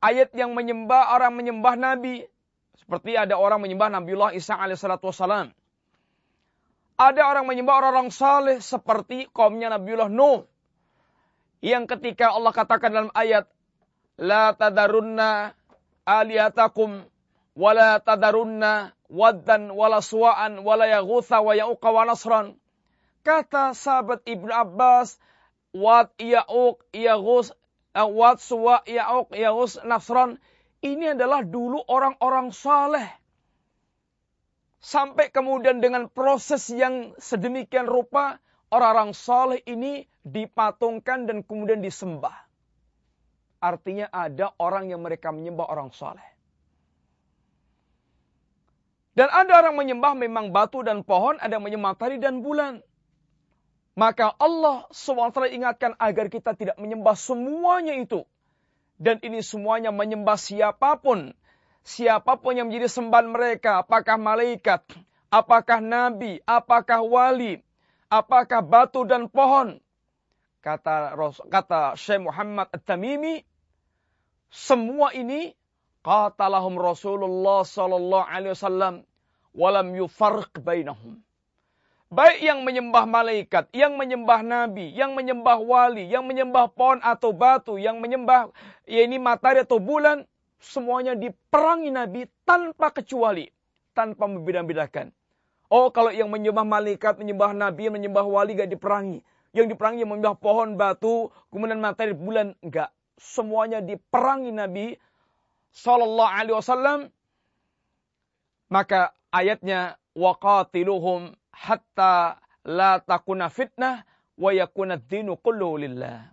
Ayat 0.00 0.32
yang 0.32 0.56
menyembah 0.56 1.12
orang 1.12 1.36
menyembah 1.36 1.76
nabi. 1.76 2.24
Seperti 2.80 3.20
ada 3.20 3.36
orang 3.36 3.60
menyembah 3.60 3.92
Nabiullah 3.92 4.32
Isa 4.32 4.56
alaihissalatu 4.56 5.12
wassalam. 5.12 5.52
Ada 6.96 7.28
orang 7.28 7.44
menyembah 7.44 7.84
orang-orang 7.84 8.08
saleh 8.08 8.58
seperti 8.64 9.28
kaumnya 9.28 9.68
Nabiullah 9.68 10.08
Nuh. 10.08 10.48
Yang 11.60 11.96
ketika 11.96 12.32
Allah 12.32 12.52
katakan 12.56 12.92
dalam 12.92 13.12
ayat 13.12 13.48
La 14.16 14.56
tadarunna 14.56 15.52
aliyatakum 16.08 17.04
wala 17.52 18.00
tadarunna 18.00 18.96
waddan 19.12 19.68
wala 19.76 20.00
suwa'an 20.00 20.64
wala 20.64 20.88
yaghutha 20.88 21.44
wa 21.44 21.52
ya'uqa 21.52 21.88
wa 21.92 22.08
nasran. 22.08 22.56
Kata 23.20 23.76
sahabat 23.76 24.24
Ibnu 24.24 24.48
Abbas, 24.48 25.20
Wad 25.76 26.08
Ya'uq 26.16 26.80
Yaghus 26.96 27.52
eh, 27.92 28.08
Wad 28.08 28.40
Suwa 28.40 28.80
Ya'uq 28.88 29.36
Yaghus 29.36 29.76
Nasran 29.84 30.40
ini 30.80 31.12
adalah 31.12 31.44
dulu 31.44 31.84
orang-orang 31.84 32.54
saleh. 32.56 33.04
Sampai 34.86 35.34
kemudian 35.34 35.82
dengan 35.82 36.06
proses 36.06 36.70
yang 36.70 37.10
sedemikian 37.18 37.90
rupa, 37.90 38.38
orang-orang 38.70 39.18
saleh 39.18 39.58
ini 39.66 40.06
dipatungkan 40.22 41.26
dan 41.26 41.42
kemudian 41.42 41.82
disembah. 41.82 42.46
Artinya 43.58 44.06
ada 44.14 44.54
orang 44.62 44.86
yang 44.86 45.02
mereka 45.02 45.34
menyembah 45.34 45.66
orang 45.66 45.90
saleh. 45.90 46.22
Dan 49.18 49.26
ada 49.26 49.58
orang 49.58 49.74
menyembah 49.74 50.14
memang 50.14 50.54
batu 50.54 50.86
dan 50.86 51.02
pohon, 51.02 51.34
ada 51.42 51.58
yang 51.58 51.66
menyembah 51.66 51.98
matahari 51.98 52.22
dan 52.22 52.38
bulan. 52.38 52.78
Maka 53.98 54.38
Allah 54.38 54.86
SWT 54.94 55.50
ingatkan 55.50 55.98
agar 55.98 56.30
kita 56.30 56.54
tidak 56.54 56.78
menyembah 56.78 57.18
semuanya 57.18 57.98
itu. 57.98 58.22
Dan 59.02 59.18
ini 59.26 59.42
semuanya 59.42 59.90
menyembah 59.90 60.38
siapa 60.38 60.94
pun. 61.02 61.34
Siapa 61.86 62.34
pun 62.42 62.58
yang 62.58 62.66
menjadi 62.66 62.90
sembahan 62.90 63.30
mereka. 63.30 63.86
Apakah 63.86 64.18
malaikat, 64.18 64.82
apakah 65.30 65.78
nabi, 65.78 66.42
apakah 66.42 66.98
wali, 66.98 67.62
apakah 68.10 68.58
batu 68.58 69.06
dan 69.06 69.30
pohon. 69.30 69.78
Kata 70.58 71.14
kata 71.46 71.94
Syekh 71.94 72.26
Muhammad 72.26 72.66
At-Tamimi, 72.74 73.46
semua 74.50 75.14
ini 75.14 75.54
qatalahum 76.02 76.74
Rasulullah 76.74 77.62
sallallahu 77.62 78.26
alaihi 78.34 78.58
wasallam 78.58 78.94
walam 79.54 79.94
yufarq 79.94 80.58
bainahum. 80.58 81.22
Baik 82.10 82.38
yang 82.42 82.66
menyembah 82.66 83.06
malaikat, 83.06 83.70
yang 83.70 83.94
menyembah 83.94 84.42
nabi, 84.42 84.90
yang 84.90 85.14
menyembah 85.14 85.58
wali, 85.58 86.06
yang 86.10 86.26
menyembah 86.26 86.66
pohon 86.74 86.98
atau 86.98 87.30
batu, 87.30 87.78
yang 87.78 88.02
menyembah 88.02 88.50
ya 88.90 89.06
ini 89.06 89.22
matahari 89.22 89.62
atau 89.62 89.78
bulan, 89.78 90.26
semuanya 90.60 91.16
diperangi 91.16 91.90
nabi 91.92 92.28
tanpa 92.48 92.92
kecuali, 92.92 93.48
tanpa 93.92 94.28
membeda-bedakan. 94.28 95.12
Oh, 95.66 95.90
kalau 95.90 96.14
yang 96.14 96.30
menyembah 96.30 96.62
malaikat, 96.62 97.18
menyembah 97.18 97.50
nabi, 97.50 97.90
menyembah 97.90 98.22
wali 98.22 98.54
gak 98.54 98.70
diperangi. 98.70 99.20
Yang 99.50 99.74
diperangi 99.74 100.06
yang 100.06 100.10
menyembah 100.14 100.38
pohon, 100.38 100.78
batu, 100.78 101.34
kemudian 101.50 101.82
matahari, 101.82 102.14
bulan, 102.14 102.54
enggak. 102.62 102.94
Semuanya 103.18 103.82
diperangi 103.82 104.52
nabi 104.52 104.94
sallallahu 105.74 106.32
alaihi 106.32 106.56
wasallam. 106.56 106.98
Maka 108.70 109.16
ayatnya 109.32 109.96
waqatiluhum 110.14 111.34
hatta 111.50 112.38
la 112.66 113.00
takuna 113.00 113.48
fitnah 113.48 114.04
wa 114.36 114.50
yakuna 114.52 115.00
dinu 115.00 115.40
kullu 115.40 115.80
lillah. 115.80 116.30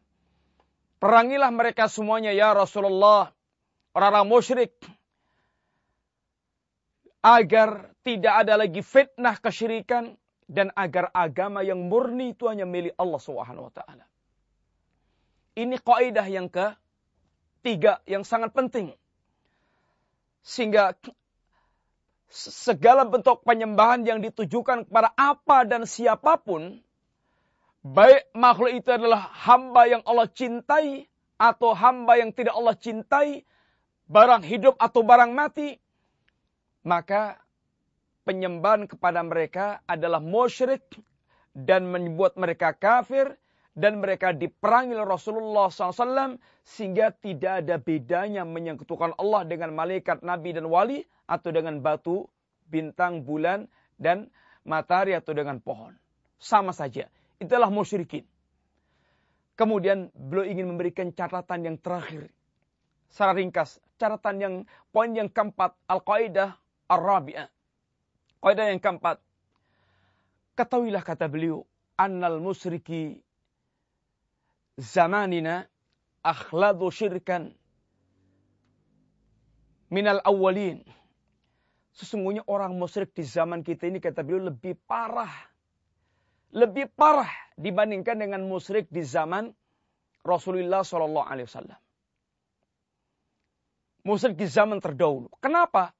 Perangilah 0.99 1.51
mereka 1.51 1.91
semuanya 1.91 2.31
ya 2.31 2.55
Rasulullah, 2.55 3.31
orang-orang 3.93 4.27
musyrik 4.29 4.73
agar 7.23 7.95
tidak 8.03 8.33
ada 8.43 8.59
lagi 8.59 8.83
fitnah 8.83 9.39
kesyirikan 9.39 10.19
dan 10.49 10.69
agar 10.75 11.07
agama 11.15 11.63
yang 11.63 11.87
murni 11.87 12.35
itu 12.35 12.51
hanya 12.51 12.67
milik 12.67 12.91
Allah 12.99 13.21
Subhanahu 13.21 13.71
wa 13.71 13.73
taala. 13.73 14.05
Ini 15.55 15.79
kaidah 15.79 16.27
yang 16.27 16.51
ke 16.51 16.75
tiga 17.63 18.03
yang 18.03 18.27
sangat 18.27 18.51
penting. 18.51 18.91
Sehingga 20.43 20.91
segala 22.33 23.07
bentuk 23.07 23.45
penyembahan 23.47 24.03
yang 24.03 24.19
ditujukan 24.19 24.89
kepada 24.89 25.15
apa 25.15 25.63
dan 25.63 25.87
siapa 25.87 26.35
pun, 26.41 26.83
baik 27.85 28.27
makhluk 28.35 28.73
itu 28.75 28.89
adalah 28.91 29.31
hamba 29.31 29.87
yang 29.87 30.03
Allah 30.03 30.27
cintai 30.27 31.07
atau 31.39 31.71
hamba 31.71 32.19
yang 32.19 32.35
tidak 32.35 32.57
Allah 32.57 32.75
cintai, 32.75 33.47
barang 34.07 34.43
hidup 34.43 34.75
atau 34.79 35.01
barang 35.03 35.31
mati, 35.31 35.75
maka 36.83 37.39
penyembahan 38.27 38.87
kepada 38.87 39.23
mereka 39.23 39.79
adalah 39.87 40.19
musyrik 40.19 40.83
dan 41.53 41.87
membuat 41.87 42.35
mereka 42.39 42.73
kafir 42.73 43.35
dan 43.73 43.97
mereka 43.97 44.33
diperangi 44.33 44.93
oleh 44.93 45.07
Rasulullah 45.09 45.69
SAW 45.69 46.37
sehingga 46.61 47.09
tidak 47.09 47.65
ada 47.65 47.75
bedanya 47.81 48.45
menyekutukan 48.45 49.17
Allah 49.17 49.41
dengan 49.49 49.73
malaikat, 49.73 50.21
nabi 50.21 50.53
dan 50.53 50.69
wali 50.69 51.01
atau 51.25 51.49
dengan 51.49 51.81
batu, 51.81 52.29
bintang, 52.69 53.25
bulan, 53.25 53.65
dan 53.97 54.29
matahari 54.63 55.17
atau 55.17 55.33
dengan 55.33 55.57
pohon. 55.57 55.93
Sama 56.37 56.71
saja. 56.71 57.09
Itulah 57.41 57.73
musyrikin. 57.73 58.23
Kemudian 59.53 60.09
beliau 60.13 60.49
ingin 60.49 60.69
memberikan 60.69 61.13
catatan 61.13 61.61
yang 61.65 61.77
terakhir. 61.77 62.29
Secara 63.13 63.37
ringkas, 63.37 63.77
catatan 64.03 64.35
yang 64.43 64.55
poin 64.91 65.15
yang 65.15 65.31
keempat, 65.31 65.71
Al-Qaidah 65.87 66.59
Ar-Rabi'ah. 66.91 67.47
Kaidah 68.43 68.65
yang 68.67 68.83
keempat. 68.83 69.23
Ketahuilah 70.59 70.99
kata 70.99 71.31
beliau, 71.31 71.63
annal 71.95 72.43
musyriki 72.43 73.23
zamanina 74.75 75.63
akhladu 76.19 76.91
syirkan 76.91 77.55
minal 79.87 80.19
awwalin 80.27 80.83
Sesungguhnya 81.93 82.41
orang 82.49 82.73
musyrik 82.73 83.13
di 83.13 83.21
zaman 83.21 83.61
kita 83.61 83.85
ini 83.85 84.01
kata 84.01 84.25
beliau 84.25 84.49
lebih 84.49 84.73
parah. 84.89 85.29
Lebih 86.49 86.89
parah 86.97 87.29
dibandingkan 87.53 88.17
dengan 88.17 88.41
musyrik 88.49 88.89
di 88.89 89.05
zaman 89.05 89.53
Rasulullah 90.25 90.81
Shallallahu 90.81 91.29
Alaihi 91.29 91.45
Wasallam. 91.45 91.82
Musyrik 94.03 94.35
di 94.35 94.47
zaman 94.51 94.83
terdahulu. 94.83 95.31
Kenapa? 95.39 95.95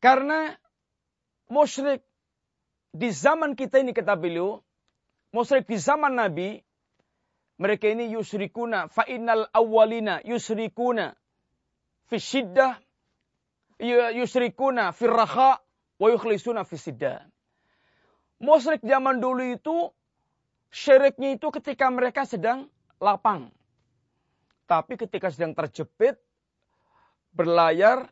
Karena 0.00 0.56
musyrik 1.48 2.00
di 2.92 3.12
zaman 3.12 3.52
kita 3.52 3.80
ini 3.84 3.92
kata 3.92 4.16
beliau, 4.16 4.64
musyrik 5.32 5.68
di 5.68 5.76
zaman 5.76 6.16
Nabi, 6.16 6.60
mereka 7.60 7.88
ini 7.88 8.12
yusrikuna 8.12 8.88
fa 8.88 9.04
innal 9.06 9.46
awwalina 9.52 10.24
yusrikuna 10.24 11.14
fi 12.10 12.16
syiddah 12.18 12.80
yusrikuna 14.14 14.92
firraha 14.92 15.60
wa 15.98 16.06
yukhlisuna 16.10 16.64
fisidda. 16.64 17.26
Musyrik 18.42 18.82
zaman 18.82 19.22
dulu 19.22 19.54
itu 19.54 19.94
syiriknya 20.74 21.38
itu 21.38 21.48
ketika 21.54 21.88
mereka 21.88 22.26
sedang 22.26 22.68
lapang. 23.00 23.48
Tapi 24.64 24.96
ketika 24.96 25.28
sedang 25.28 25.52
terjepit, 25.52 26.16
berlayar, 27.36 28.08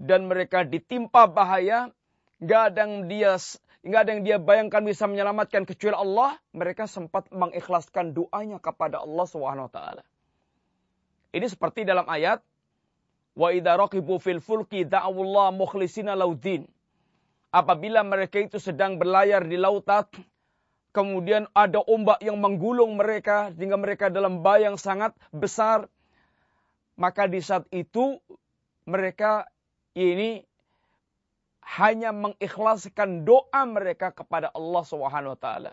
dan 0.00 0.24
mereka 0.24 0.64
ditimpa 0.64 1.28
bahaya, 1.28 1.92
nggak 2.40 2.62
ada 2.72 2.80
yang 2.88 2.94
dia 3.08 3.32
nggak 3.80 4.00
ada 4.00 4.10
yang 4.12 4.22
dia 4.24 4.36
bayangkan 4.36 4.84
bisa 4.84 5.04
menyelamatkan 5.08 5.64
kecuali 5.64 5.96
Allah, 5.96 6.36
mereka 6.52 6.84
sempat 6.84 7.28
mengikhlaskan 7.32 8.12
doanya 8.16 8.60
kepada 8.60 9.00
Allah 9.04 9.26
Subhanahu 9.28 9.68
wa 9.68 9.72
taala. 9.72 10.02
Ini 11.30 11.46
seperti 11.46 11.84
dalam 11.84 12.08
ayat 12.08 12.40
Wa 13.40 13.54
idza 13.54 13.78
fil 14.20 14.42
fulki 14.42 14.84
da'awullah 14.84 15.54
mukhlisina 15.54 16.18
laudin. 16.18 16.66
Apabila 17.50 18.02
mereka 18.06 18.38
itu 18.38 18.62
sedang 18.62 18.98
berlayar 18.98 19.42
di 19.42 19.58
lautan, 19.58 20.06
kemudian 20.90 21.46
ada 21.54 21.82
ombak 21.86 22.18
yang 22.22 22.38
menggulung 22.38 22.98
mereka 22.98 23.50
sehingga 23.54 23.78
mereka 23.78 24.10
dalam 24.10 24.42
bayang 24.42 24.74
sangat 24.74 25.14
besar, 25.30 25.86
maka 26.98 27.26
di 27.30 27.40
saat 27.40 27.66
itu 27.70 28.18
mereka 28.84 29.46
ini 29.94 30.42
hanya 31.78 32.10
mengikhlaskan 32.10 33.22
doa 33.22 33.62
mereka 33.62 34.10
kepada 34.10 34.50
Allah 34.50 34.82
Subhanahu 34.82 35.38
wa 35.38 35.40
taala. 35.40 35.72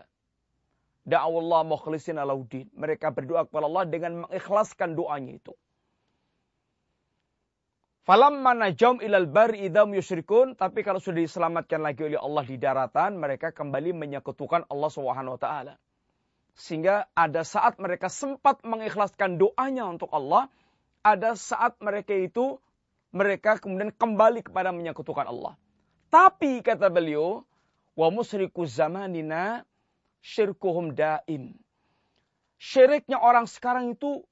Da'awullah 1.08 1.64
mukhlisina 1.64 2.22
laudin. 2.22 2.68
Mereka 2.76 3.10
berdoa 3.10 3.48
kepada 3.48 3.64
Allah 3.64 3.84
dengan 3.88 4.12
mengikhlaskan 4.28 4.94
doanya 4.94 5.40
itu. 5.40 5.56
Falamma 8.08 8.56
najam 8.56 9.04
ilal 9.04 9.28
bar 9.28 9.52
idam 9.52 9.92
yusyrikun. 9.92 10.56
Tapi 10.56 10.80
kalau 10.80 10.96
sudah 10.96 11.20
diselamatkan 11.20 11.76
lagi 11.76 12.08
oleh 12.08 12.16
Allah 12.16 12.40
di 12.40 12.56
daratan, 12.56 13.20
mereka 13.20 13.52
kembali 13.52 13.92
menyekutukan 13.92 14.64
Allah 14.72 14.88
Subhanahu 14.88 15.36
wa 15.36 15.40
taala. 15.44 15.74
Sehingga 16.56 17.04
ada 17.12 17.44
saat 17.44 17.76
mereka 17.76 18.08
sempat 18.08 18.64
mengikhlaskan 18.64 19.36
doanya 19.36 19.84
untuk 19.84 20.08
Allah, 20.16 20.48
ada 21.04 21.36
saat 21.36 21.76
mereka 21.84 22.16
itu 22.16 22.56
mereka 23.12 23.60
kemudian 23.60 23.92
kembali 23.92 24.40
kepada 24.40 24.72
menyekutukan 24.72 25.28
Allah. 25.28 25.60
Tapi 26.08 26.64
kata 26.64 26.88
beliau, 26.88 27.44
wa 27.92 28.08
musriku 28.08 28.64
zamanina 28.64 29.68
syirkuhum 30.24 30.96
daim. 30.96 31.52
Syiriknya 32.56 33.20
orang 33.20 33.44
sekarang 33.44 33.92
itu 33.92 34.24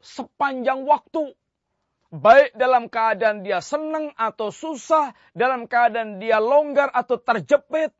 sepanjang 0.00 0.88
waktu. 0.88 1.36
Baik 2.10 2.58
dalam 2.58 2.90
keadaan 2.90 3.46
dia 3.46 3.62
senang 3.62 4.10
atau 4.18 4.50
susah, 4.50 5.14
dalam 5.30 5.70
keadaan 5.70 6.18
dia 6.18 6.42
longgar 6.42 6.90
atau 6.90 7.22
terjepit. 7.22 7.94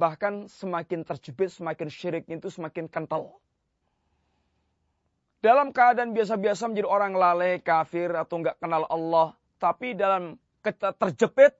Bahkan 0.00 0.48
semakin 0.48 1.04
terjepit, 1.04 1.52
semakin 1.52 1.92
syiriknya 1.92 2.40
itu 2.40 2.48
semakin 2.48 2.88
kental. 2.88 3.36
Dalam 5.44 5.76
keadaan 5.76 6.16
biasa-biasa 6.16 6.72
menjadi 6.72 6.88
orang 6.88 7.12
lalai, 7.12 7.60
kafir, 7.60 8.08
atau 8.16 8.40
nggak 8.40 8.56
kenal 8.56 8.88
Allah. 8.88 9.36
Tapi 9.60 9.92
dalam 9.92 10.40
terjepit, 10.64 11.52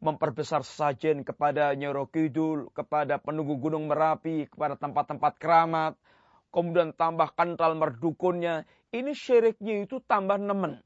memperbesar 0.00 0.64
sajen 0.64 1.20
kepada 1.20 1.68
Nyoro 1.76 2.08
Kidul, 2.08 2.72
kepada 2.72 3.20
penunggu 3.20 3.60
Gunung 3.60 3.92
Merapi, 3.92 4.48
kepada 4.48 4.72
tempat-tempat 4.80 5.36
keramat, 5.36 6.00
kemudian 6.54 6.96
tambah 6.96 7.32
kental 7.36 7.76
merdukunnya. 7.76 8.64
Ini 8.88 9.12
syiriknya 9.12 9.84
itu 9.84 10.00
tambah 10.00 10.40
nemen. 10.40 10.80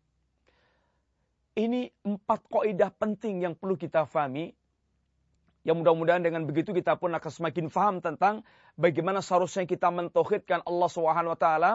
Ini 1.53 1.93
empat 2.03 2.49
kaidah 2.49 2.91
penting 2.97 3.45
yang 3.45 3.55
perlu 3.55 3.77
kita 3.77 4.09
fahami. 4.09 4.57
Yang 5.63 5.77
mudah-mudahan 5.85 6.27
dengan 6.27 6.43
begitu 6.43 6.75
kita 6.75 6.99
pun 6.99 7.15
akan 7.15 7.31
semakin 7.31 7.71
faham 7.71 8.03
tentang 8.03 8.43
bagaimana 8.75 9.23
seharusnya 9.23 9.63
kita 9.63 9.95
mentauhidkan 9.95 10.67
Allah 10.67 10.91
Subhanahu 10.91 11.37
wa 11.37 11.39
taala 11.39 11.73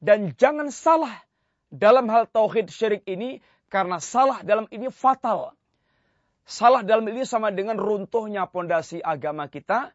dan 0.00 0.32
jangan 0.38 0.72
salah 0.72 1.12
dalam 1.68 2.08
hal 2.08 2.24
tauhid 2.30 2.72
syirik 2.72 3.04
ini 3.04 3.44
karena 3.68 4.00
salah 4.00 4.40
dalam 4.40 4.64
ini 4.72 4.88
fatal. 4.88 5.52
Salah 6.48 6.80
dalam 6.80 7.04
ini 7.12 7.28
sama 7.28 7.52
dengan 7.52 7.76
runtuhnya 7.76 8.48
pondasi 8.48 9.04
agama 9.04 9.52
kita 9.52 9.92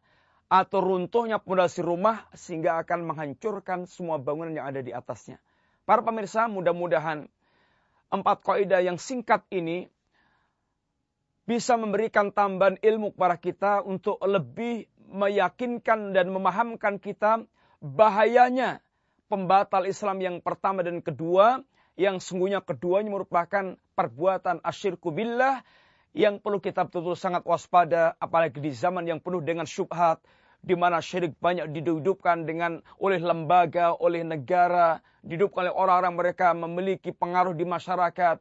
atau 0.48 0.78
runtuhnya 0.80 1.40
pondasi 1.40 1.80
rumah 1.80 2.28
sehingga 2.36 2.78
akan 2.84 3.08
menghancurkan 3.08 3.88
semua 3.88 4.20
bangunan 4.20 4.52
yang 4.52 4.68
ada 4.68 4.84
di 4.84 4.92
atasnya. 4.92 5.40
Para 5.84 6.00
pemirsa, 6.00 6.48
mudah-mudahan 6.48 7.28
empat 8.12 8.38
kaidah 8.44 8.80
yang 8.84 8.96
singkat 9.00 9.42
ini 9.50 9.88
bisa 11.44 11.76
memberikan 11.76 12.32
tambahan 12.32 12.80
ilmu 12.80 13.12
kepada 13.12 13.36
kita 13.36 13.72
untuk 13.84 14.16
lebih 14.24 14.88
meyakinkan 15.12 16.16
dan 16.16 16.32
memahamkan 16.32 16.96
kita 16.96 17.44
bahayanya 17.84 18.80
pembatal 19.28 19.84
Islam 19.84 20.24
yang 20.24 20.36
pertama 20.40 20.80
dan 20.80 21.04
kedua 21.04 21.60
yang 22.00 22.18
sungguhnya 22.18 22.64
keduanya 22.64 23.12
merupakan 23.12 23.76
perbuatan 23.92 24.64
asyirku 24.64 25.12
billah 25.12 25.60
yang 26.14 26.38
perlu 26.38 26.62
kita 26.62 26.86
betul-betul 26.86 27.18
sangat 27.18 27.42
waspada 27.42 28.14
apalagi 28.22 28.62
di 28.62 28.70
zaman 28.70 29.02
yang 29.02 29.18
penuh 29.18 29.42
dengan 29.42 29.66
syubhat 29.66 30.22
di 30.64 30.72
mana 30.78 31.02
syirik 31.02 31.36
banyak 31.42 31.68
didudupkan 31.74 32.48
dengan 32.48 32.80
oleh 32.96 33.20
lembaga, 33.20 33.92
oleh 34.00 34.24
negara, 34.24 35.02
didudupkan 35.20 35.68
oleh 35.68 35.74
orang-orang 35.74 36.14
mereka 36.16 36.56
memiliki 36.56 37.12
pengaruh 37.12 37.52
di 37.52 37.68
masyarakat 37.68 38.40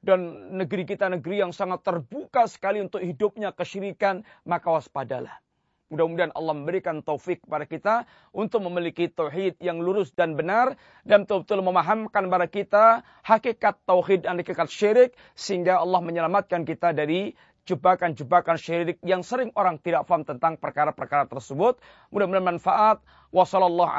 dan 0.00 0.18
negeri 0.56 0.88
kita 0.88 1.12
negeri 1.12 1.44
yang 1.44 1.52
sangat 1.52 1.84
terbuka 1.84 2.48
sekali 2.48 2.80
untuk 2.80 3.04
hidupnya 3.04 3.52
kesyirikan, 3.52 4.24
maka 4.48 4.72
waspadalah. 4.72 5.44
Mudah-mudahan 5.90 6.30
Allah 6.38 6.54
memberikan 6.54 7.02
taufik 7.02 7.42
kepada 7.42 7.66
kita 7.66 7.94
untuk 8.30 8.62
memiliki 8.62 9.10
tauhid 9.10 9.58
yang 9.58 9.82
lurus 9.82 10.14
dan 10.14 10.38
benar 10.38 10.78
dan 11.02 11.26
betul-betul 11.26 11.66
memahamkan 11.66 12.30
kepada 12.30 12.46
kita 12.46 12.84
hakikat 13.26 13.74
tauhid 13.90 14.22
dan 14.22 14.38
hakikat 14.38 14.70
syirik 14.70 15.18
sehingga 15.34 15.82
Allah 15.82 15.98
menyelamatkan 15.98 16.62
kita 16.62 16.94
dari 16.94 17.34
jebakan-jebakan 17.66 18.54
syirik 18.54 19.02
yang 19.02 19.26
sering 19.26 19.50
orang 19.58 19.82
tidak 19.82 20.06
paham 20.06 20.22
tentang 20.22 20.54
perkara-perkara 20.62 21.26
tersebut. 21.26 21.82
Mudah-mudahan 22.14 22.54
manfaat. 22.54 23.02
Wassallallahu 23.34 23.90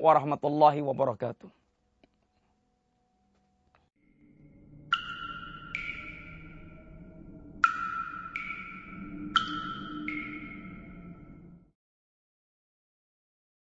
warahmatullahi 0.00 0.84
wabarakatuh. 0.84 1.63